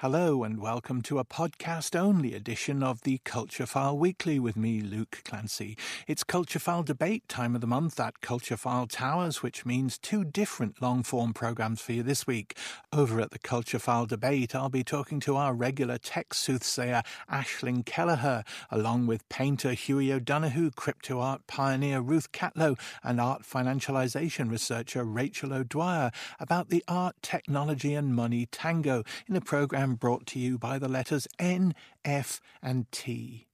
[0.00, 4.82] Hello and welcome to a podcast only edition of the Culture File Weekly with me,
[4.82, 5.74] Luke Clancy.
[6.06, 10.22] It's Culture File debate time of the month at Culture File Towers, which means two
[10.22, 12.58] different long form programs for you this week.
[12.92, 17.02] Over at the Culture File debate, I'll be talking to our regular tech soothsayer,
[17.32, 24.50] Aisling Kelleher, along with painter Hughie O'Donoghue, crypto art pioneer Ruth Catlow, and art financialization
[24.50, 30.38] researcher Rachel O'Dwyer about the art, technology, and money tango in a program brought to
[30.38, 33.45] you by the letters N, F, and T.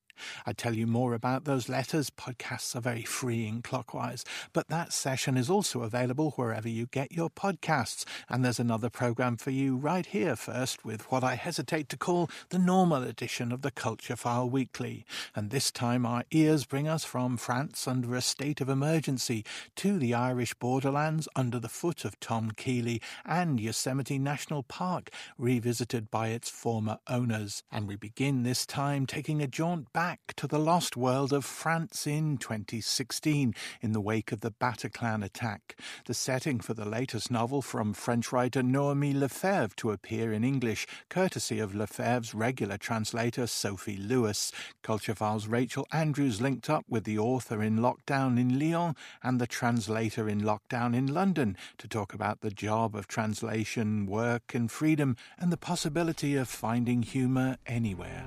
[0.47, 2.11] I tell you more about those letters.
[2.11, 7.31] Podcasts are very freeing clockwise, but that session is also available wherever you get your
[7.31, 8.05] podcasts.
[8.29, 12.31] And there's another program for you right here first with what I hesitate to call
[12.51, 15.05] the normal edition of the Culture File Weekly.
[15.35, 19.45] And this time our ears bring us from France under a state of emergency
[19.77, 26.11] to the Irish borderlands under the foot of Tom Keeley and Yosemite National Park, revisited
[26.11, 27.63] by its former owners.
[27.71, 31.43] And we begin this time taking a jaunt back back to the lost world of
[31.43, 37.31] France in 2016 in the wake of the Bataclan attack, the setting for the latest
[37.31, 43.47] novel from French writer Noemi Lefebvre to appear in English, courtesy of Lefebvre's regular translator
[43.47, 44.53] Sophie Lewis.
[44.83, 49.47] Culture Files Rachel Andrews linked up with the author in lockdown in Lyon and the
[49.47, 55.17] translator in lockdown in London to talk about the job of translation, work, and freedom,
[55.39, 58.27] and the possibility of finding humour anywhere.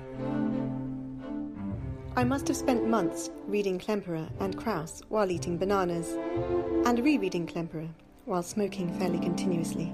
[2.18, 6.16] I must have spent months reading Klemperer and Kraus while eating bananas,
[6.86, 7.90] and rereading Klemperer
[8.24, 9.92] while smoking fairly continuously.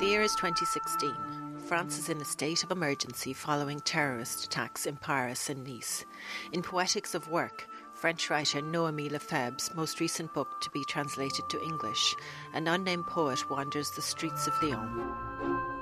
[0.00, 1.14] The year is 2016.
[1.60, 6.04] France is in a state of emergency following terrorist attacks in Paris and Nice.
[6.52, 11.62] In Poetics of Work, French writer Noemi Lefebvre's most recent book to be translated to
[11.62, 12.16] English,
[12.52, 15.77] an unnamed poet wanders the streets of Lyon.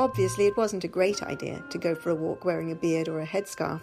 [0.00, 3.20] Obviously, it wasn't a great idea to go for a walk wearing a beard or
[3.20, 3.82] a headscarf,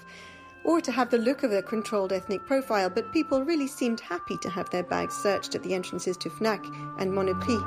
[0.64, 4.36] or to have the look of a controlled ethnic profile, but people really seemed happy
[4.40, 6.66] to have their bags searched at the entrances to Fnac
[7.00, 7.62] and Monoprix.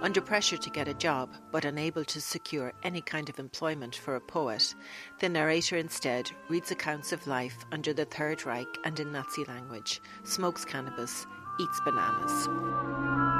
[0.00, 4.14] Under pressure to get a job, but unable to secure any kind of employment for
[4.14, 4.72] a poet,
[5.18, 10.00] the narrator instead reads accounts of life under the Third Reich and in Nazi language,
[10.22, 11.26] smokes cannabis,
[11.58, 13.39] eats bananas.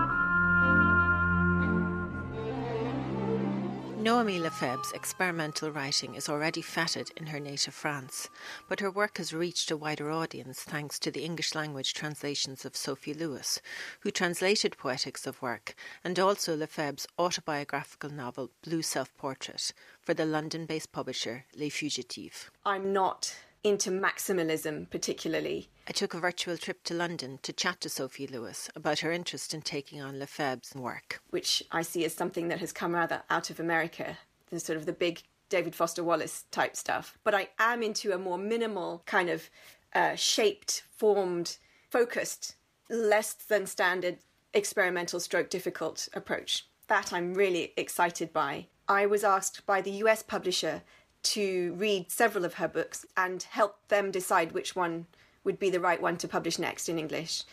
[4.00, 8.30] Noemi Lefebvre's experimental writing is already feted in her native France,
[8.66, 12.74] but her work has reached a wider audience thanks to the English language translations of
[12.74, 13.60] Sophie Lewis,
[14.00, 20.24] who translated Poetics of Work, and also Lefebvre's autobiographical novel Blue Self Portrait for the
[20.24, 22.48] London based publisher Les Fugitives.
[22.64, 25.68] I'm not into maximalism particularly.
[25.88, 29.52] I took a virtual trip to London to chat to Sophie Lewis about her interest
[29.52, 31.20] in taking on Lefebvre's work.
[31.30, 34.18] Which I see as something that has come rather out of America,
[34.50, 37.18] the sort of the big David Foster Wallace type stuff.
[37.24, 39.50] But I am into a more minimal, kind of
[39.94, 41.58] uh, shaped, formed,
[41.90, 42.54] focused,
[42.88, 44.18] less than standard
[44.54, 46.66] experimental stroke difficult approach.
[46.88, 48.66] That I'm really excited by.
[48.88, 50.82] I was asked by the US publisher
[51.22, 55.06] to read several of her books and help them decide which one
[55.44, 57.44] would be the right one to publish next in English.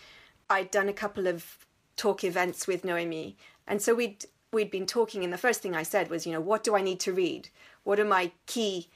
[0.50, 5.24] I'd done a couple of talk events with Noemi, and so we'd we'd been talking
[5.24, 7.50] and the first thing I said was, you know, what do I need to read?
[7.84, 8.90] What are my key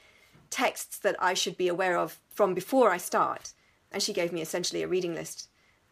[0.48, 3.52] texts that I should be aware of from before I start?
[3.90, 5.48] And she gave me essentially a reading list.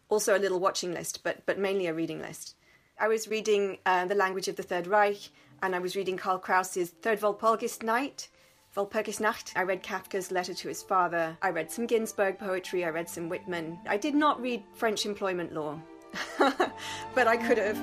[0.09, 2.55] Also a little watching list, but but mainly a reading list.
[2.99, 5.29] I was reading uh, The Language of the Third Reich,
[5.61, 8.29] and I was reading Karl Kraus's Third Walpurgis Night,
[8.75, 9.51] Walpurgisnacht.
[9.55, 11.37] I read Kafka's letter to his father.
[11.41, 12.85] I read some Ginsberg poetry.
[12.85, 13.79] I read some Whitman.
[13.85, 15.77] I did not read French employment law,
[16.39, 17.77] but I could have.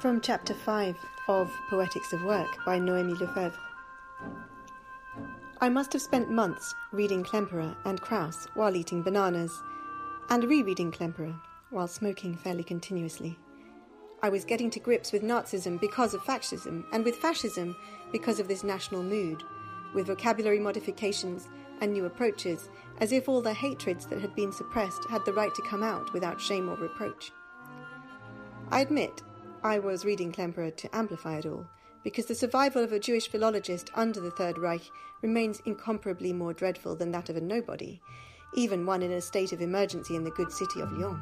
[0.00, 0.96] From chapter 5
[1.28, 3.58] of Poetics of Work by Noemi Lefebvre.
[5.60, 9.52] I must have spent months reading Klemperer and Kraus while eating bananas,
[10.30, 11.40] and rereading Klemperer
[11.70, 13.38] while smoking fairly continuously.
[14.22, 17.76] I was getting to grips with Nazism because of fascism, and with fascism
[18.12, 19.42] because of this national mood,
[19.94, 21.48] with vocabulary modifications
[21.80, 25.54] and new approaches, as if all the hatreds that had been suppressed had the right
[25.54, 27.30] to come out without shame or reproach.
[28.70, 29.22] I admit
[29.62, 31.66] I was reading Klemperer to amplify it all,
[32.02, 34.88] because the survival of a Jewish philologist under the Third Reich
[35.22, 38.00] remains incomparably more dreadful than that of a nobody,
[38.54, 41.20] even one in a state of emergency in the good city of Lyon.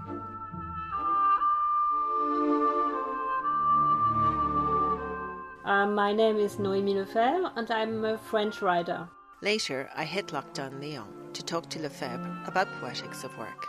[5.65, 9.09] Uh, my name is Noemi Lefebvre and I'm a French writer.
[9.41, 11.33] Later, I hit lockdown Lyon.
[11.33, 13.67] to talk to Lefebvre about poetics of work.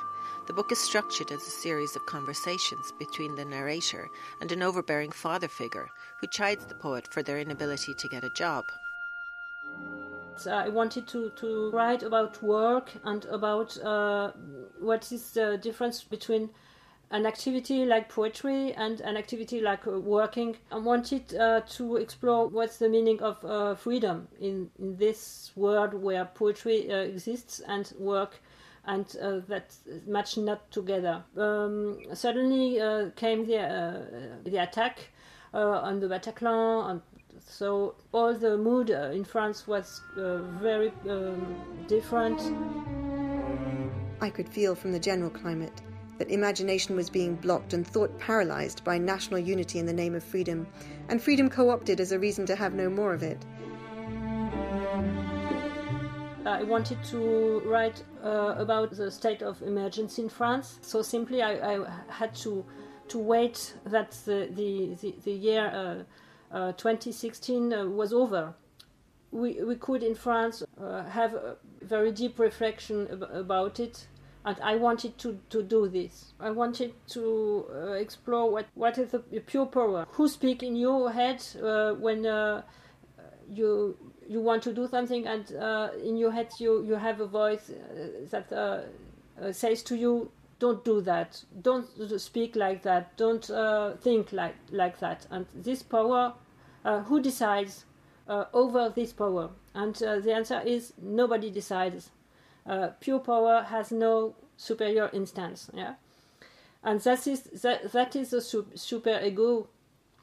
[0.48, 4.10] The book is structured as a series of conversations between the narrator
[4.42, 5.88] and an overbearing father figure
[6.20, 8.66] who chides the poet for their inability to get a job.
[10.52, 14.32] I wanted to, to write about work and about uh,
[14.82, 16.50] what is the difference between
[17.12, 20.56] an activity like poetry and an activity like uh, working.
[20.72, 25.94] I wanted uh, to explore what's the meaning of uh, freedom in, in this world
[25.94, 28.42] where poetry uh, exists and work
[28.86, 29.74] and uh, that
[30.06, 31.24] match not together.
[31.38, 35.10] Um, suddenly uh, came the, the attack
[35.54, 37.02] on the Bataclan, and
[37.48, 41.56] so all the mood in France was very um,
[41.88, 42.40] different.
[44.22, 45.82] I could feel from the general climate
[46.18, 50.24] that imagination was being blocked and thought paralyzed by national unity in the name of
[50.24, 50.68] freedom,
[51.10, 53.46] and freedom co opted as a reason to have no more of it.
[56.46, 60.80] I wanted to write uh, about the state of emergency in France.
[60.82, 62.64] So simply, I, I had to
[63.08, 66.06] to wait that the the, the, the year
[66.52, 68.54] uh, uh, 2016 uh, was over.
[69.32, 74.08] We we could in France uh, have a very deep reflection ab- about it
[74.46, 76.34] and I wanted to, to do this.
[76.40, 80.06] I wanted to uh, explore what, what is the pure power.
[80.12, 82.62] Who speak in your head uh, when uh,
[83.50, 83.98] you
[84.28, 87.70] you want to do something, and uh, in your head you, you have a voice
[87.70, 91.44] uh, that uh, says to you, "Don't do that.
[91.62, 91.88] Don't
[92.20, 93.18] speak like that.
[93.18, 93.46] Don't
[94.02, 96.34] think like like that." And this power,
[97.06, 97.86] who decides
[98.28, 99.50] over this power?
[99.76, 102.10] And the answer is nobody decides
[102.66, 105.70] uh, pure power has no superior instance.
[105.74, 105.96] Yeah,
[106.84, 109.68] and that is that that is a super ego.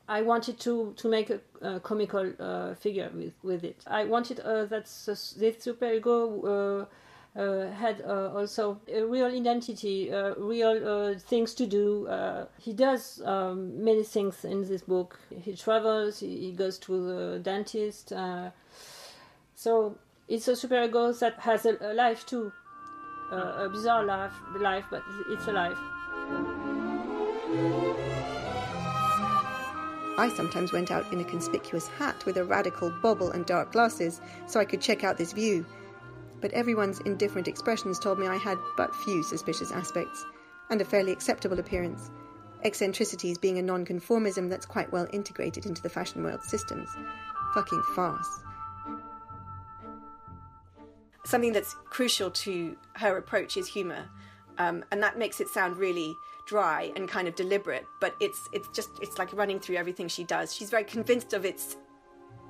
[0.08, 3.82] I wanted to to make a, a comical uh, figure with with it.
[3.86, 6.42] I wanted uh, that this super ego.
[6.42, 6.86] Uh,
[7.34, 12.06] uh, had uh, also a real identity, uh, real uh, things to do.
[12.58, 15.18] He does um, many things in this book.
[15.30, 18.12] He travels, he, he goes to the dentist.
[19.54, 19.96] so
[20.32, 22.50] it's a superego that has a, a life too,
[23.30, 25.76] uh, a bizarre life, life, but it's a life.
[30.16, 34.22] I sometimes went out in a conspicuous hat with a radical bobble and dark glasses
[34.46, 35.66] so I could check out this view.
[36.40, 40.24] But everyone's indifferent expressions told me I had but few suspicious aspects,
[40.70, 42.10] and a fairly acceptable appearance,
[42.64, 46.88] eccentricities being a nonconformism that's quite well integrated into the fashion world systems.
[47.52, 48.42] Fucking farce
[51.24, 54.08] something that's crucial to her approach is humor,
[54.58, 56.16] um, and that makes it sound really
[56.46, 57.84] dry and kind of deliberate.
[58.00, 60.54] But it's it's just it's like running through everything she does.
[60.54, 61.76] She's very convinced of its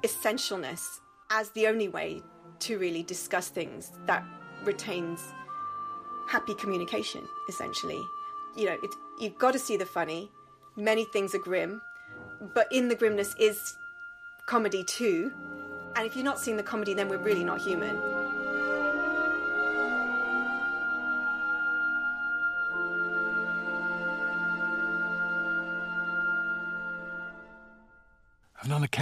[0.03, 2.23] essentialness as the only way
[2.61, 4.25] to really discuss things that
[4.65, 5.21] retains
[6.29, 7.27] happy communication.
[7.49, 8.01] Essentially,
[8.57, 10.31] you know, it's, you've got to see the funny.
[10.77, 11.83] Many things are grim,
[12.55, 13.77] but in the grimness is
[14.47, 15.31] comedy too.
[15.97, 18.22] And if you're not seeing the comedy, then we're really not human.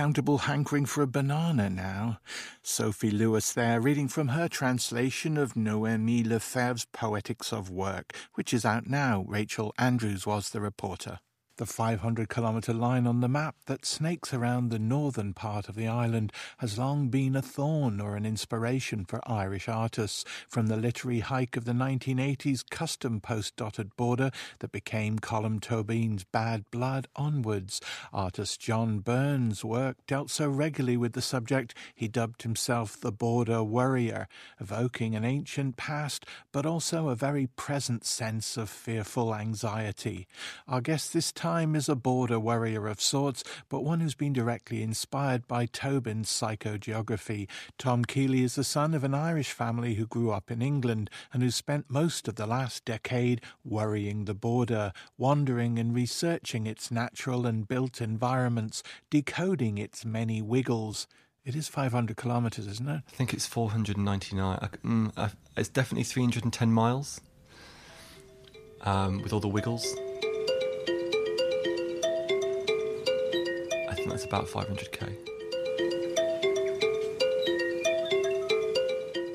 [0.01, 2.21] Unaccountable hankering for a banana now.
[2.63, 8.65] Sophie Lewis there, reading from her translation of Noemi Lefebvre's Poetics of Work, which is
[8.65, 9.27] out now.
[9.29, 11.19] Rachel Andrews was the reporter
[11.61, 15.87] the 500 kilometre line on the map that snakes around the northern part of the
[15.87, 21.21] island has long been a thorn or an inspiration for Irish artists, from the literary
[21.21, 27.83] hike of the 1980s custom post dotted border that became Colm Tóibín's Bad Blood onwards.
[28.11, 33.63] Artist John Byrne's work dealt so regularly with the subject he dubbed himself the Border
[33.63, 40.27] Worrier, evoking an ancient past but also a very present sense of fearful anxiety.
[40.67, 44.33] Our guest this time time is a border worrier of sorts, but one who's been
[44.33, 47.49] directly inspired by Tóibín's psychogeography.
[47.77, 51.43] Tom Keeley is the son of an Irish family who grew up in England and
[51.43, 57.45] who spent most of the last decade worrying the border, wandering and researching its natural
[57.47, 61.09] and built environments, decoding its many wiggles.
[61.45, 63.03] It is 500 kilometres, isn't it?
[63.09, 64.59] I think it's 499.
[64.85, 67.21] Mm, it's definitely 310 miles
[68.83, 69.85] um, with all the wiggles.
[74.11, 75.15] and that's about 500k.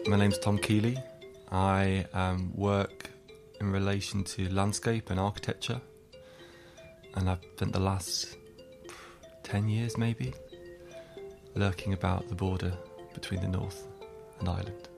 [0.08, 0.98] My name's Tom Keeley.
[1.50, 3.10] I um, work
[3.62, 5.79] in relation to landscape and architecture,
[7.15, 8.36] and I've spent the last
[9.44, 10.34] 10 years maybe
[11.53, 12.74] lurking about the border
[13.13, 13.88] between the North
[14.39, 14.89] and Ireland.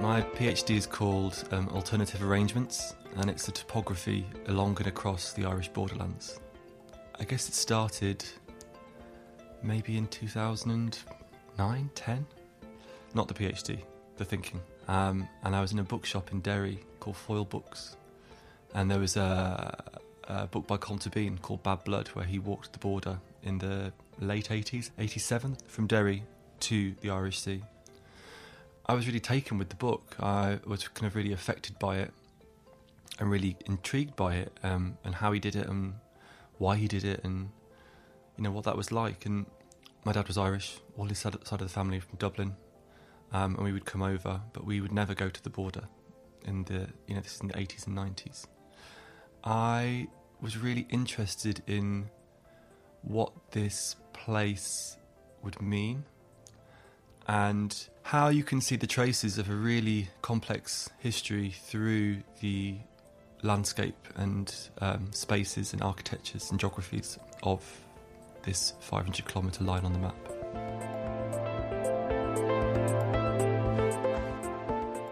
[0.00, 5.44] My PhD is called um, Alternative Arrangements, and it's the topography along and across the
[5.44, 6.40] Irish borderlands.
[7.18, 8.24] I guess it started
[9.62, 12.26] maybe in 2009, 10?
[13.14, 13.78] Not the PhD,
[14.16, 14.60] the thinking.
[14.88, 17.96] Um, and I was in a bookshop in Derry called Foyle Books,
[18.74, 22.72] and there was a, a book by Colm Tóibín called Bad Blood, where he walked
[22.72, 26.24] the border in the late 80s, 87, from Derry
[26.60, 27.62] to the Irish Sea.
[28.86, 30.16] I was really taken with the book.
[30.18, 32.12] I was kind of really affected by it
[33.18, 35.94] and really intrigued by it um, and how he did it and
[36.58, 37.50] why he did it and
[38.36, 39.26] you know what that was like.
[39.26, 39.46] And
[40.04, 42.56] my dad was Irish, all his side of the family from Dublin,
[43.32, 45.88] um, and we would come over, but we would never go to the border.
[46.44, 48.46] In the you know this is in the eighties and nineties.
[49.44, 50.08] I
[50.40, 52.10] was really interested in
[53.02, 54.96] what this place
[55.42, 56.04] would mean
[57.28, 62.78] and how you can see the traces of a really complex history through the
[63.42, 67.64] landscape and um, spaces and architectures and geographies of
[68.42, 70.16] this 500 kilometre line on the map.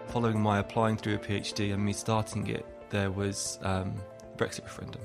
[0.09, 3.95] Following my applying through a PhD and me starting it, there was um,
[4.35, 5.01] Brexit referendum,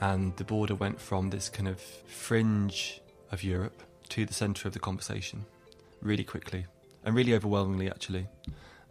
[0.00, 3.00] and the border went from this kind of fringe
[3.30, 5.44] of Europe to the centre of the conversation
[6.00, 6.66] really quickly
[7.04, 8.26] and really overwhelmingly, actually.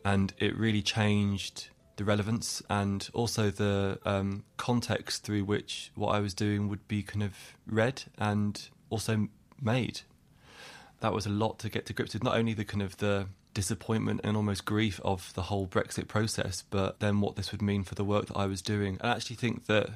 [0.06, 6.20] And it really changed the relevance and also the um, context through which what I
[6.20, 7.34] was doing would be kind of
[7.68, 9.28] read and also
[9.62, 10.02] made.
[11.02, 12.24] That was a lot to get to grips with.
[12.24, 16.64] Not only the kind of the disappointment and almost grief of the whole Brexit process,
[16.70, 19.00] but then what this would mean for the work that I was doing.
[19.02, 19.90] I actually think that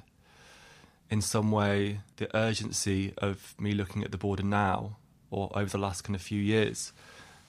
[1.10, 4.98] in some way the urgency of me looking at the border now
[5.29, 6.93] or over the last kind of few years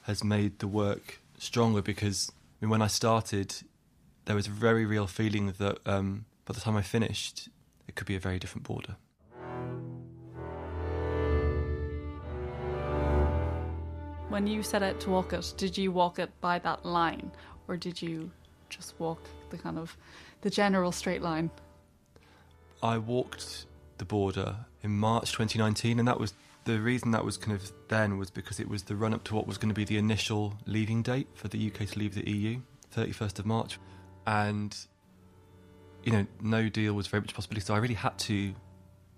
[0.03, 3.55] has made the work stronger because I mean, when I started,
[4.25, 7.49] there was a very real feeling that um, by the time I finished,
[7.89, 8.97] it could be a very different border.
[14.29, 17.31] When you set out to walk it, did you walk it by that line,
[17.69, 18.31] or did you
[18.71, 19.97] just walk the kind of
[20.41, 21.51] the general straight line?
[22.83, 23.67] I walked
[23.99, 26.33] the border in March 2019, and that was
[26.65, 29.35] the reason that was kind of then was because it was the run up to
[29.35, 32.29] what was going to be the initial leaving date for the UK to leave the
[32.31, 32.61] EU,
[32.95, 33.79] 31st of March.
[34.27, 34.77] And,
[36.05, 37.65] you know, no deal was very much a possibility.
[37.65, 38.55] So I really had to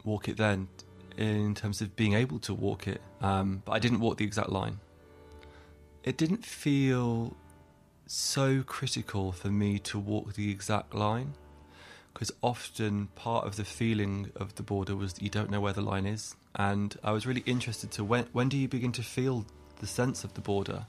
[0.05, 0.69] walk it then
[1.17, 3.01] in terms of being able to walk it.
[3.21, 4.81] Um, but I didn't walk the exact line.
[6.03, 7.37] It didn't feel
[8.07, 11.35] so critical for me to walk the exact line
[12.13, 15.73] because often part of the feeling of the border was that you don't know where
[15.73, 16.37] the line is.
[16.55, 19.45] And I was really interested to when when do you begin to feel
[19.81, 20.87] the sense of the border?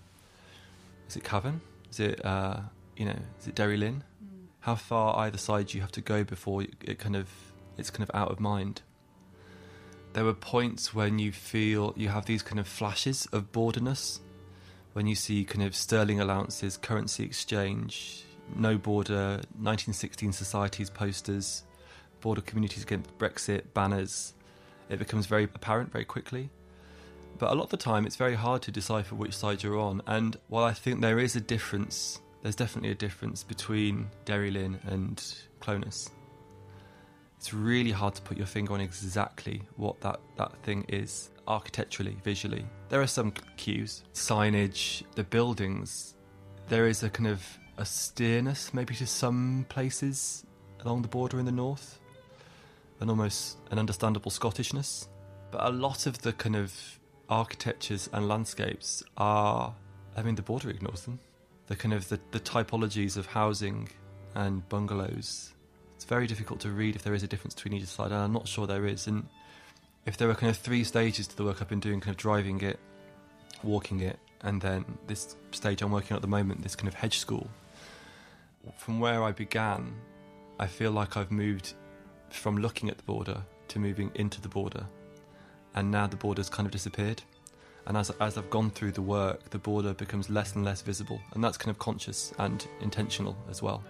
[1.10, 1.62] Is it Cavan?
[1.90, 2.60] Is it uh,
[2.96, 3.20] you know?
[3.40, 4.02] Is it Derrylin?
[4.24, 4.48] Mm.
[4.62, 7.30] How far either side you have to go before it kind of
[7.78, 8.82] it's kind of out of mind?
[10.14, 14.22] There were points when you feel you have these kind of flashes of borderness,
[14.94, 18.24] when you see kind of sterling allowances, currency exchange,
[18.56, 21.64] no border, 1916 societies posters,
[22.22, 24.34] border communities against Brexit banners.
[24.90, 26.50] It becomes very apparent very quickly.
[27.38, 30.02] But a lot of the time, it's very hard to decipher which side you're on.
[30.08, 35.20] And while I think there is a difference, there's definitely a difference between Derrylin and
[35.62, 36.12] Clones.
[37.40, 42.18] It's really hard to put your finger on exactly what that, that thing is architecturally,
[42.24, 42.64] visually.
[42.90, 46.14] There are some cues, signage, the buildings.
[46.68, 47.44] There is a kind of
[47.80, 50.46] austereness, maybe to some places
[50.82, 52.00] along the border in the north,
[53.00, 55.08] an almost an understandable Scottishness.
[55.50, 56.72] But a lot of the kind of
[57.28, 59.74] architectures and landscapes are,
[60.16, 61.18] I mean, the border ignores them.
[61.68, 63.90] The kind of the, the typologies of housing
[64.36, 65.54] and bungalows.
[65.96, 68.34] It's very difficult to read if there is a difference between each side, and I'm
[68.34, 69.08] not sure there is.
[69.08, 69.28] And
[70.06, 72.18] if there are kind of three stages to the work I've been doing, kind of
[72.18, 72.80] driving it,
[73.64, 76.94] walking it, and then this stage I'm working on at the moment, this kind of
[76.94, 77.50] hedge school,
[78.78, 79.96] from where I began,
[80.60, 81.74] I feel like I've moved
[82.30, 84.86] from looking at the border to moving into the border.
[85.74, 87.22] And now the border's kind of disappeared.
[87.88, 91.22] And as, as I've gone through the work, the border becomes less and less visible.
[91.34, 93.84] And that's kind of conscious and intentional as well.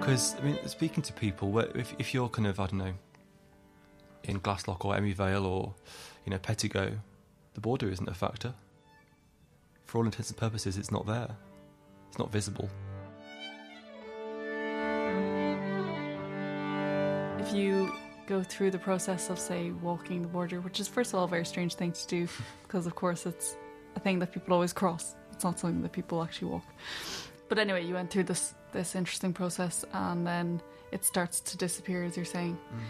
[0.00, 2.94] Because, I mean, speaking to people, if, if you're kind of, I don't know,
[4.24, 5.74] in Glaslough or Emyvale or,
[6.24, 6.96] you know, Pettigo,
[7.54, 8.54] the border isn't a factor
[9.86, 11.28] for all intents and purposes, it's not there.
[12.08, 12.68] It's not visible.
[17.38, 17.92] If you
[18.26, 21.28] go through the process of, say, walking the border, which is, first of all, a
[21.28, 22.28] very strange thing to do
[22.62, 23.56] because, of course, it's
[23.94, 25.14] a thing that people always cross.
[25.32, 26.64] It's not something that people actually walk.
[27.48, 30.60] But anyway, you went through this this interesting process, and then
[30.92, 32.56] it starts to disappear, as you're saying.
[32.56, 32.80] Mm.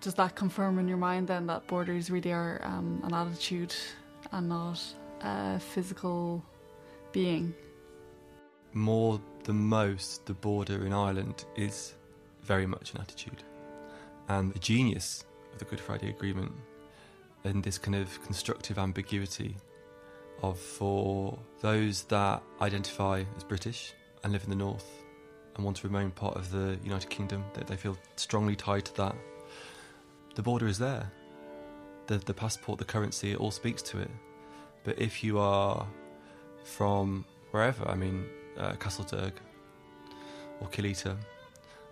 [0.00, 3.74] Does that confirm in your mind then that borders really are um, an attitude
[4.30, 4.80] and not
[5.22, 6.44] a physical
[7.12, 7.54] being?
[8.74, 11.94] More than most, the border in Ireland is
[12.42, 13.42] very much an attitude.
[14.28, 16.52] And the genius of the Good Friday Agreement
[17.44, 19.56] and this kind of constructive ambiguity
[20.42, 24.86] of for those that identify as British and live in the north
[25.56, 28.96] and want to remain part of the United Kingdom, that they feel strongly tied to
[28.96, 29.16] that.
[30.34, 31.10] The border is there.
[32.06, 34.10] The the passport, the currency, it all speaks to it.
[34.84, 35.86] But if you are
[36.64, 39.32] from wherever, I mean, uh, Castlederg
[40.60, 41.16] or Killeter,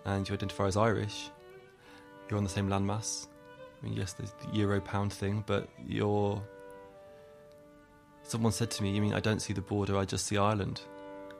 [0.05, 1.29] and you identify as Irish,
[2.29, 3.27] you're on the same landmass.
[3.81, 6.41] I mean, yes, there's the euro pound thing, but you're.
[8.23, 9.97] Someone said to me, "You mean I don't see the border?
[9.97, 10.81] I just see Ireland,"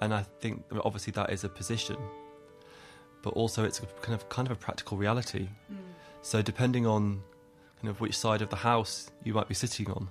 [0.02, 1.98] and I think obviously that is a position,
[3.22, 5.50] but also it's kind of kind of a practical reality.
[5.72, 5.78] Mm.
[6.22, 7.24] So depending on
[7.82, 10.10] kind of which side of the house you might be sitting on,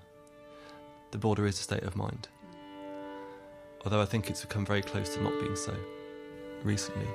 [1.10, 2.28] the border is a state of mind.
[3.84, 5.74] Although I think it's become very close to not being so
[6.62, 7.06] recently.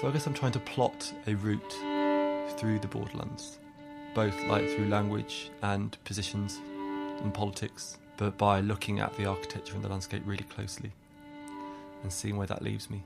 [0.00, 1.72] So I guess I'm trying to plot a route
[2.58, 3.58] through the borderlands,
[4.14, 6.60] both like through language and positions
[7.22, 10.92] and politics, but by looking at the architecture and the landscape really closely
[12.02, 13.04] and seeing where that leaves me.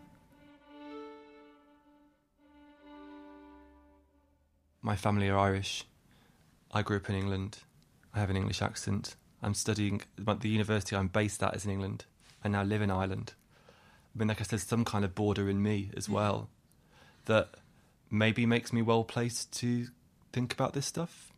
[4.82, 5.84] My family are Irish.
[6.72, 7.58] I grew up in England.
[8.12, 9.14] I have an English accent.
[9.44, 12.04] I'm studying, the university I'm based at is in England.
[12.42, 13.34] I now live in Ireland.
[14.12, 16.48] I mean, like I said, some kind of border in me as well
[17.30, 17.48] that
[18.10, 19.86] maybe makes me well placed to
[20.32, 21.32] think about this stuff.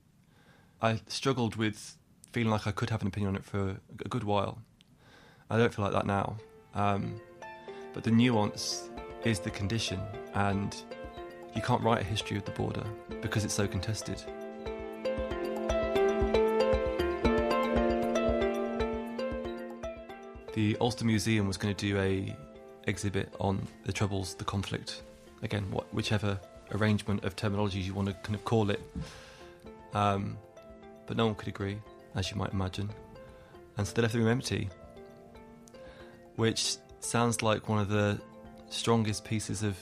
[0.80, 1.98] I struggled with
[2.32, 4.58] feeling like I could have an opinion on it for a good while.
[5.50, 6.36] I don't feel like that now.
[6.74, 7.20] Um,
[7.92, 8.88] but the nuance
[9.24, 10.00] is the condition,
[10.32, 10.74] and
[11.54, 12.84] you can't write a history of the border
[13.20, 14.24] because it's so contested.
[20.54, 22.34] The Ulster Museum was going to do a
[22.86, 25.02] exhibit on the troubles, the conflict
[25.42, 26.38] again, what, whichever
[26.72, 28.80] arrangement of terminologies you want to kind of call it.
[29.94, 30.38] Um,
[31.06, 31.78] but no one could agree,
[32.14, 32.88] as you might imagine.
[33.76, 34.70] And so they left the room empty,
[36.36, 38.20] which sounds like one of the
[38.70, 39.76] strongest pieces of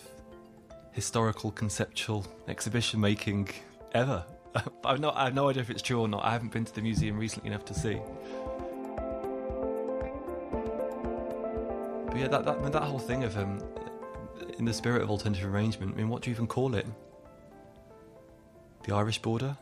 [0.92, 3.48] historical conceptual exhibition making
[3.92, 4.24] ever.
[4.84, 6.24] I've, not, I have no idea if it's true or not.
[6.24, 8.00] I haven't been to the museum recently enough to see.
[12.06, 13.62] But yeah, that, that, that whole thing of um,
[14.60, 16.86] in the spirit of alternative arrangement, I mean, what do you even call it?
[18.84, 19.56] The Irish border?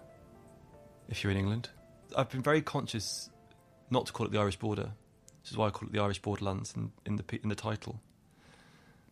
[1.08, 1.68] If you're in England?
[2.16, 3.30] I've been very conscious
[3.90, 4.90] not to call it the Irish border,
[5.40, 8.00] which is why I call it the Irish borderlands in, in the in the title.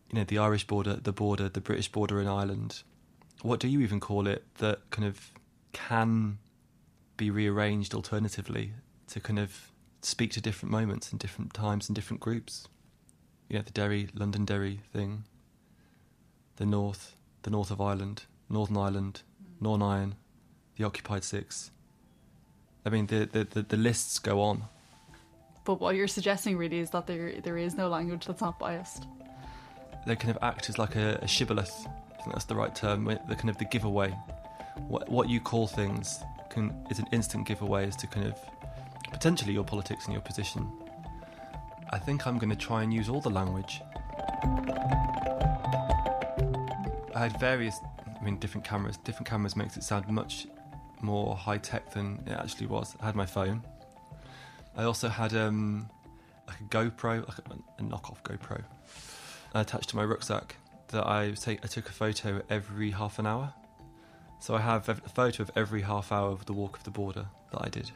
[0.09, 2.83] You know, the Irish border, the border, the British border in Ireland.
[3.41, 5.31] What do you even call it that kind of
[5.71, 6.39] can
[7.15, 8.73] be rearranged alternatively
[9.07, 9.71] to kind of
[10.01, 12.67] speak to different moments and different times and different groups?
[13.47, 15.23] Yeah, the Derry, London Derry thing
[16.57, 19.21] the North, the North of Ireland, Northern Ireland,
[19.61, 20.15] Northern Iron,
[20.75, 21.71] the Occupied Six.
[22.85, 24.63] I mean, the, the, the, the, lists go on.
[25.65, 29.05] But what you're suggesting really is that there there is no language that's not biased.
[30.05, 31.73] They kind of act as like a, a shibboleth.
[31.85, 33.05] I think that's the right term.
[33.05, 34.09] The kind of the giveaway.
[34.87, 38.35] What what you call things can is an instant giveaway as to kind of
[39.11, 40.71] potentially your politics and your position.
[41.91, 43.81] I think I'm going to try and use all the language.
[47.17, 48.97] I had various, I mean, different cameras.
[48.97, 50.45] Different cameras makes it sound much
[51.01, 52.95] more high tech than it actually was.
[53.01, 53.63] I had my phone.
[54.75, 55.89] I also had um,
[56.47, 58.63] like a GoPro, like a, a knockoff GoPro,
[59.55, 60.57] attached to my rucksack
[60.89, 61.65] that I take.
[61.65, 63.51] I took a photo every half an hour.
[64.39, 67.25] So I have a photo of every half hour of the walk of the border
[67.51, 67.89] that I did.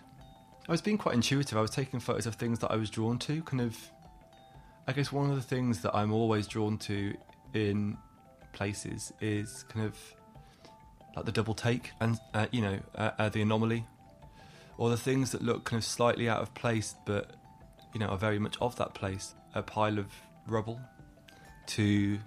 [0.67, 1.59] I was being quite intuitive.
[1.59, 3.43] I was taking photos of things that I was drawn to.
[3.43, 3.77] Kind of,
[4.87, 7.15] I guess one of the things that I'm always drawn to
[7.53, 7.99] in
[8.53, 9.97] places is kind of
[11.15, 13.85] like the double take and uh, you know uh, uh, the anomaly.
[14.77, 17.35] Or the things that look kind of slightly out of place but
[17.93, 19.35] you know are very much of that place.
[19.53, 20.07] A pile of
[20.47, 20.79] rubble
[21.67, 22.19] to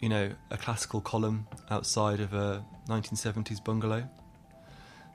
[0.00, 4.08] you know a classical column outside of a 1970s bungalow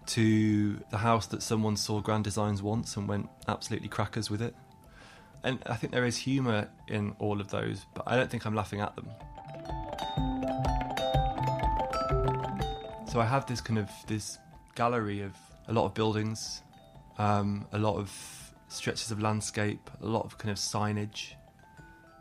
[0.07, 4.55] to the house that someone saw grand designs once and went absolutely crackers with it.
[5.43, 8.55] And I think there is humour in all of those, but I don't think I'm
[8.55, 9.07] laughing at them.
[13.17, 14.37] So I have this kind of this
[14.75, 15.33] gallery of
[15.67, 16.61] a lot of buildings,
[17.17, 18.11] um, a lot of
[18.67, 21.33] stretches of landscape, a lot of kind of signage,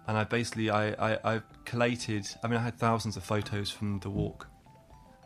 [0.07, 2.27] and I basically I, I I collated.
[2.43, 4.49] I mean, I had thousands of photos from the walk,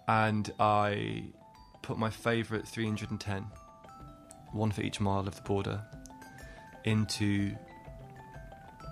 [0.08, 1.26] and I
[1.82, 3.46] put my favourite 310,
[4.50, 5.80] one for each mile of the border,
[6.82, 7.54] into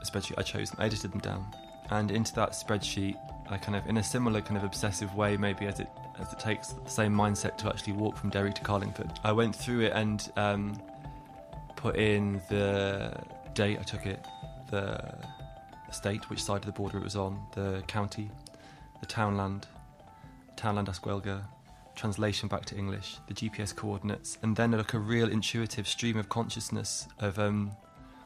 [0.00, 0.38] a spreadsheet.
[0.38, 1.44] I chose them, edited them down,
[1.90, 3.16] and into that spreadsheet,
[3.56, 6.68] Kind of, in a similar kind of obsessive way, maybe as it as it takes
[6.68, 9.10] the same mindset to actually walk from Derry to Carlingford.
[9.24, 10.80] I went through it and um,
[11.76, 13.16] put in the
[13.54, 14.24] date I took it,
[14.70, 15.14] the
[15.90, 18.30] state, which side of the border it was on, the county,
[19.00, 19.66] the townland,
[20.56, 21.40] townland as Gaeilge,
[21.94, 26.28] translation back to English, the GPS coordinates, and then like a real intuitive stream of
[26.28, 27.72] consciousness of um,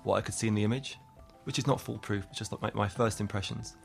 [0.04, 0.98] what I could see in the image,
[1.44, 3.76] which is not foolproof, just like my, my first impressions.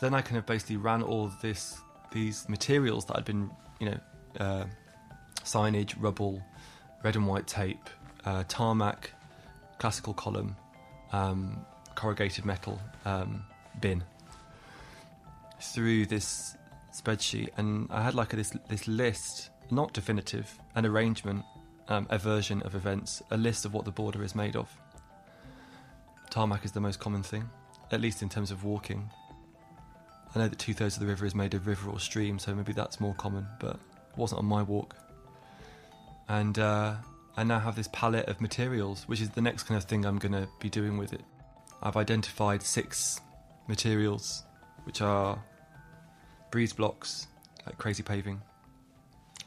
[0.00, 1.80] Then I kind of basically ran all this
[2.12, 3.98] these materials that I'd been, you know,
[4.38, 4.64] uh,
[5.42, 6.42] signage, rubble,
[7.02, 7.90] red and white tape,
[8.24, 9.10] uh, tarmac,
[9.78, 10.56] classical column,
[11.12, 13.44] um, corrugated metal um,
[13.80, 14.04] bin
[15.60, 16.56] through this
[16.92, 21.44] spreadsheet, and I had like a, this this list, not definitive, an arrangement,
[21.88, 24.68] um, a version of events, a list of what the border is made of.
[26.30, 27.48] Tarmac is the most common thing,
[27.90, 29.10] at least in terms of walking.
[30.34, 32.54] I know that two thirds of the river is made of river or stream, so
[32.54, 34.94] maybe that's more common, but it wasn't on my walk.
[36.28, 36.96] And uh,
[37.36, 40.18] I now have this palette of materials, which is the next kind of thing I'm
[40.18, 41.22] going to be doing with it.
[41.82, 43.20] I've identified six
[43.68, 44.42] materials,
[44.84, 45.38] which are
[46.50, 47.26] breeze blocks,
[47.64, 48.40] like crazy paving,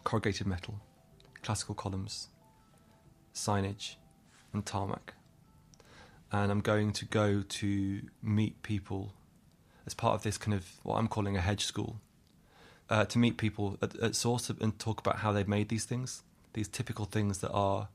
[0.04, 0.76] corrugated metal,
[1.44, 2.30] classical columns,
[3.34, 3.96] signage,
[4.54, 5.14] and tarmac.
[6.32, 9.14] And I'm going to go to meet people
[9.90, 12.00] as part of this kind of what I'm calling a hedge school,
[12.92, 16.22] uh, to meet people at, at source and talk about how they've made these things,
[16.54, 17.88] these typical things that are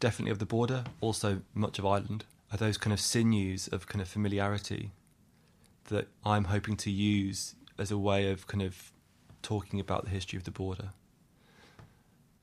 [0.00, 4.00] definitely of the border, also much of Ireland, are those kind of sinews of kind
[4.00, 4.92] of familiarity
[5.90, 8.90] that I'm hoping to use as a way of kind of
[9.42, 10.88] talking about the history of the border.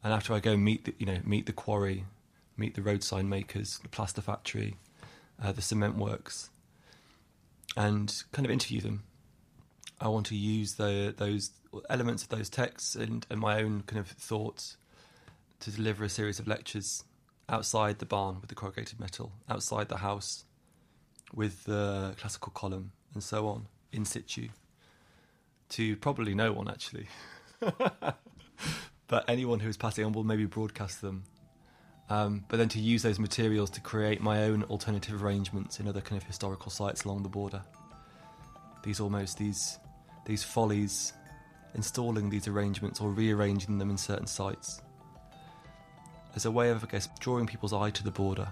[0.04, 2.06] And after I go meet the, you know meet the quarry,
[2.58, 4.76] meet the road sign makers, the plaster factory,
[5.44, 6.52] uh, the cement works,
[7.76, 9.04] and kind of interview them.
[10.00, 11.52] I want to use the, those
[11.90, 14.78] elements of those texts and, and my own kind of thoughts
[15.60, 17.04] to deliver a series of lectures
[17.48, 20.46] outside the barn with the corrugated metal, outside the house
[21.34, 24.50] with the classical column, and so on, in situ.
[25.70, 27.08] To probably no one, actually.
[29.08, 31.24] but anyone who is passing on will maybe broadcast them.
[32.12, 36.02] Um, but then to use those materials to create my own alternative arrangements in other
[36.02, 37.62] kind of historical sites along the border.
[38.84, 39.80] These almost these
[40.26, 41.14] these follies,
[41.74, 44.82] installing these arrangements or rearranging them in certain sites
[46.36, 48.50] as a way of, I guess, drawing people's eye to the border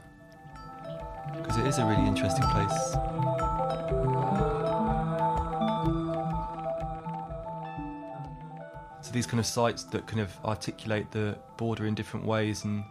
[1.35, 2.93] because it is a really interesting place.
[9.01, 12.85] So these kind of sites that kind of articulate the border in different ways and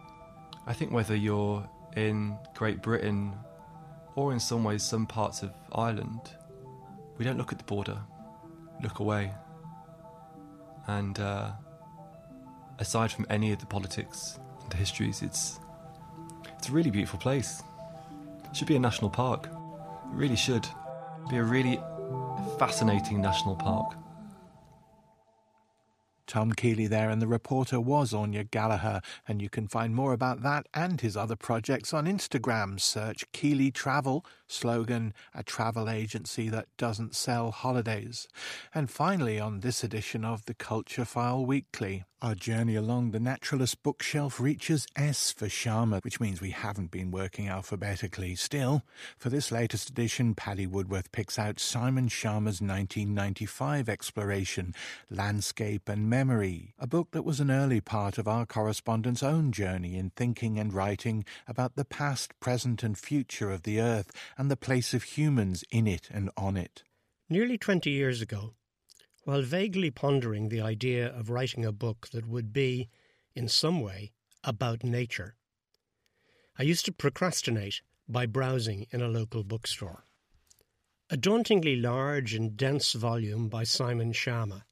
[0.69, 3.33] I think whether you're in Great Britain
[4.13, 6.21] or in some ways some parts of Ireland,
[7.17, 7.97] we don't look at the border,
[8.83, 9.31] look away.
[10.85, 11.53] And uh,
[12.77, 15.59] aside from any of the politics and the histories, it's
[16.55, 17.63] it's a really beautiful place.
[18.47, 19.47] It should be a national park.
[19.47, 19.51] It
[20.11, 20.67] really should.
[21.31, 21.79] Be a really
[22.59, 23.95] fascinating national park.
[26.29, 29.01] Tom Keeley there, and the reporter was Anya Gallagher.
[29.27, 32.79] And you can find more about that and his other projects on Instagram.
[32.79, 38.27] Search Keeley Travel, slogan a travel agency that doesn't sell holidays.
[38.75, 43.81] And finally, on this edition of the Culture File Weekly, our journey along the naturalist
[43.81, 48.35] bookshelf reaches S for Schama, which means we haven't been working alphabetically.
[48.35, 48.83] Still,
[49.17, 54.75] for this latest edition, Paddy Woodworth picks out Simon Schama's 1995 exploration,
[55.09, 59.95] Landscape and Memory, a book that was an early part of our correspondent's own journey
[59.95, 64.57] in thinking and writing about the past, present, and future of the Earth and the
[64.57, 66.83] place of humans in it and on it.
[67.29, 68.55] Nearly 20 years ago,
[69.29, 72.89] while vaguely pondering the idea of writing a book that would be,
[73.35, 74.11] in some way,
[74.43, 75.35] about nature.
[76.57, 80.05] I used to procrastinate by browsing in a local bookstore.
[81.11, 84.63] A dauntingly large and dense volume by Simon Schama,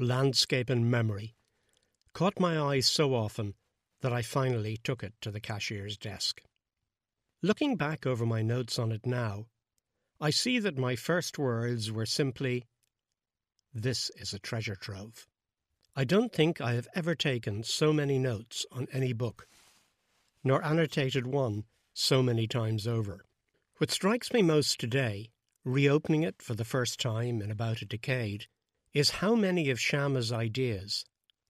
[0.00, 1.36] Landscape and Memory,
[2.12, 3.54] caught my eye so often
[4.00, 6.42] that I finally took it to the cashier's desk.
[7.40, 9.46] Looking back over my notes on it now,
[10.20, 12.64] I see that my first words were simply,
[13.74, 15.26] This is a treasure trove.
[15.96, 19.46] I don't think I have ever taken so many notes on any book,
[20.44, 23.24] nor annotated one so many times over.
[23.78, 25.30] What strikes me most today,
[25.64, 28.46] reopening it for the first time in about a decade,
[28.92, 31.06] is how many of Schama's ideas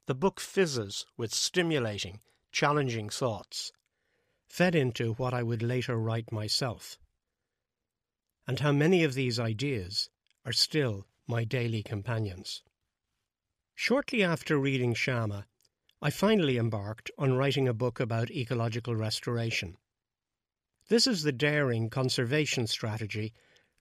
[0.06, 2.20] the book fizzes with stimulating,
[2.52, 3.72] challenging thoughts,
[4.48, 6.98] fed into what I would later write myself,
[8.46, 10.08] and how many of these ideas
[10.44, 12.62] are still my daily companions.
[13.74, 15.44] Shortly after reading Schama,
[16.00, 19.76] I finally embarked on writing a book about ecological restoration.
[20.88, 23.32] This is the daring conservation strategy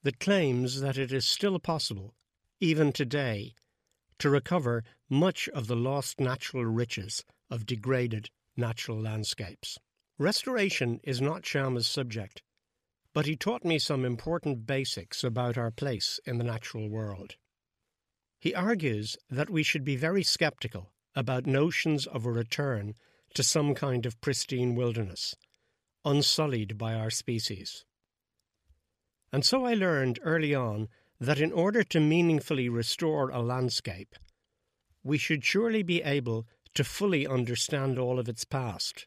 [0.04, 2.14] that claims that it is still possible,
[2.60, 3.54] even today,
[4.20, 9.78] to recover much of the lost natural riches of degraded natural landscapes.
[10.18, 12.44] Restoration is not Schama's subject,
[13.14, 17.36] but he taught me some important basics about our place in the natural world.
[18.40, 22.96] He argues that we should be very skeptical about notions of a return
[23.34, 25.36] to some kind of pristine wilderness,
[26.06, 27.86] unsullied by our species.
[29.32, 30.88] And so I learned early on
[31.20, 34.16] that in order to meaningfully restore a landscape,
[35.04, 39.06] we should surely be able to fully understand all of its past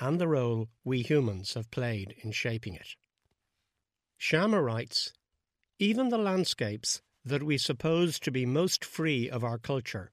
[0.00, 2.96] and the role we humans have played in shaping it.
[4.18, 5.12] Schama writes
[5.78, 10.12] Even the landscapes that we suppose to be most free of our culture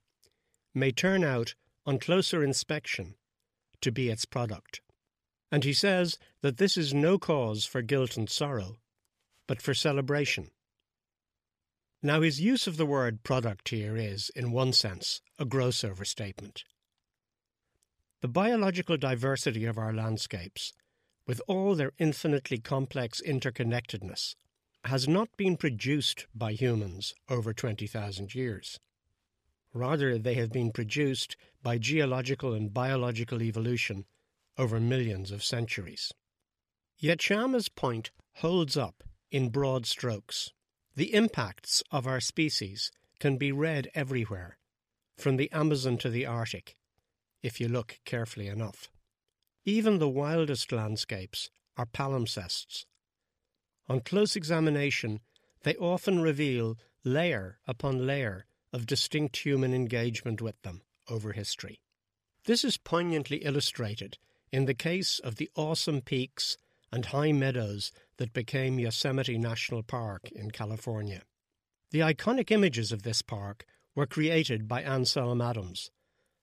[0.74, 3.16] may turn out, on closer inspection,
[3.80, 4.82] to be its product.
[5.52, 8.78] And he says that this is no cause for guilt and sorrow,
[9.48, 10.50] but for celebration.
[12.02, 16.64] Now, his use of the word product here is, in one sense, a gross overstatement.
[18.22, 20.74] The biological diversity of our landscapes,
[21.28, 24.36] with all their infinitely complex interconnectedness,
[24.86, 28.80] has not been produced by humans over 20,000 years.
[29.74, 34.06] Rather, they have been produced by geological and biological evolution
[34.58, 36.14] over millions of centuries.
[36.98, 40.54] Yet Schama's point holds up in broad strokes.
[40.96, 44.58] The impacts of our species can be read everywhere,
[45.18, 46.78] from the Amazon to the Arctic,
[47.46, 48.90] if you look carefully enough.
[49.66, 52.86] Even the wildest landscapes are palimpsests.
[53.88, 55.20] On close examination,
[55.62, 61.82] they often reveal layer upon layer of distinct human engagement with them over history.
[62.46, 64.18] This is poignantly illustrated
[64.52, 66.58] in the case of the awesome peaks
[66.92, 71.22] and high meadows that became Yosemite National Park in California.
[71.92, 75.92] The iconic images of this park were created by Ansel Adams,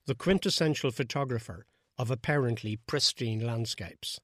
[0.05, 1.65] the quintessential photographer
[1.97, 4.19] of apparently pristine landscapes.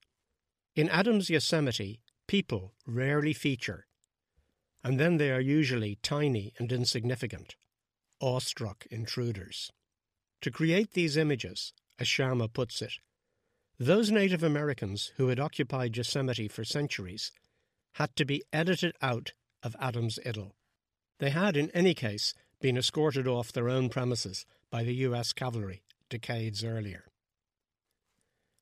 [0.76, 3.88] In Adams' Yosemite, people rarely feature,
[4.84, 7.56] and then they are usually tiny and insignificant,
[8.20, 9.72] awestruck intruders.
[10.42, 12.94] To create these images, as Schama puts it,
[13.78, 17.32] those Native Americans who had occupied Yosemite for centuries
[17.94, 20.56] had to be edited out of Adams' idyll.
[21.20, 25.84] They had, in any case, been escorted off their own premises by the US cavalry
[26.10, 27.06] decades earlier.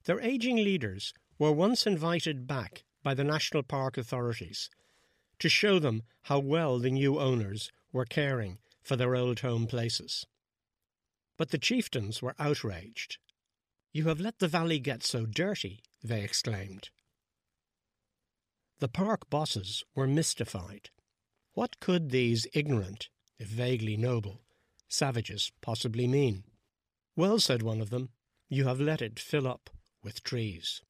[0.05, 4.69] Their aging leaders were once invited back by the national park authorities
[5.39, 10.25] to show them how well the new owners were caring for their old home places.
[11.37, 13.17] But the chieftains were outraged
[13.97, 16.91] you have let the valley get so dirty, they exclaimed.
[18.77, 20.91] The park bosses were mystified.
[21.53, 24.43] What could these ignorant, if vaguely noble,
[24.87, 26.43] savages possibly mean?
[27.15, 28.09] Well, said one of them,
[28.49, 29.69] you have let it fill up
[30.03, 30.81] with trees.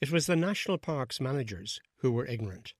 [0.00, 2.74] It was the national parks managers who were ignorant.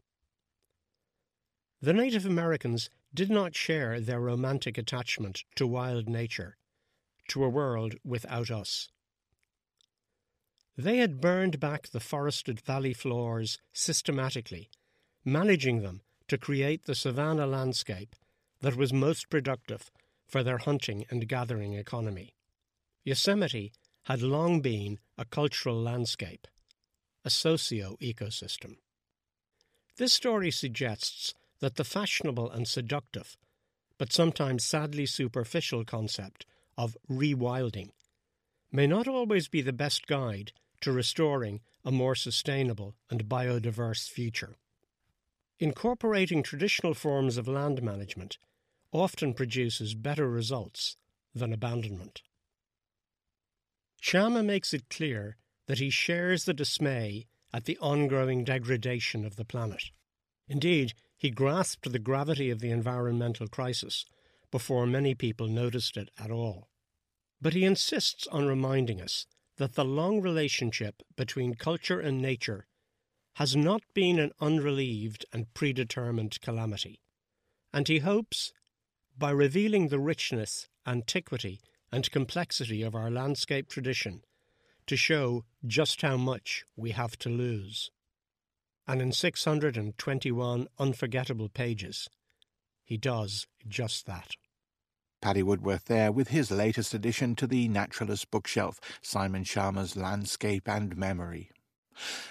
[1.81, 6.57] The Native Americans did not share their romantic attachment to wild nature,
[7.29, 8.89] to a world without us.
[10.77, 14.71] They had burned back the forested valley floors systematically,
[15.25, 18.17] managing them to create the savanna landscape
[18.65, 19.91] that was most productive
[20.27, 22.33] for their hunting and gathering economy.
[23.05, 23.71] Yosemite
[24.05, 26.49] had long been a cultural landscape,
[27.27, 28.77] a socio ecosystem.
[29.99, 33.37] This story suggests that the fashionable and seductive,
[33.99, 36.47] but sometimes sadly superficial concept
[36.79, 37.91] of rewilding
[38.73, 44.57] may not always be the best guide to restoring a more sustainable and biodiverse future.
[45.61, 48.39] Incorporating traditional forms of land management
[48.95, 50.97] often produces better results
[51.35, 52.23] than abandonment.
[54.01, 59.45] Schama makes it clear that he shares the dismay at the ongoing degradation of the
[59.45, 59.91] planet.
[60.49, 64.05] Indeed, he grasped the gravity of the environmental crisis
[64.51, 66.69] before many people noticed it at all.
[67.41, 69.27] But he insists on reminding us
[69.57, 72.67] that the long relationship between culture and nature
[73.37, 77.01] has not been an unrelieved and predetermined calamity,
[77.73, 78.53] and he hopes,
[79.19, 81.61] by revealing the richness, antiquity,
[81.93, 84.23] and complexity of our landscape tradition,
[84.87, 87.91] to show just how much we have to lose.
[88.87, 92.09] And in 621 unforgettable pages,
[92.85, 94.37] he does just that.
[95.23, 100.97] Paddy Woodworth there with his latest addition to the Naturalist bookshelf, Simon Schama's Landscape and
[100.99, 101.51] Memory.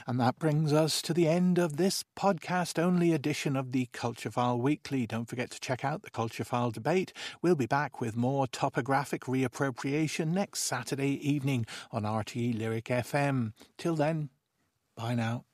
[0.05, 4.31] And that brings us to the end of this podcast only edition of the Culture
[4.31, 5.05] File Weekly.
[5.07, 7.13] Don't forget to check out the Culture File debate.
[7.41, 13.53] We'll be back with more topographic reappropriation next Saturday evening on RTE Lyric FM.
[13.77, 14.29] Till then,
[14.95, 15.45] bye now.